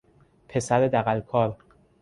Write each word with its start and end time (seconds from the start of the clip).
پسر 0.47 0.87
دغلکار 0.87 1.57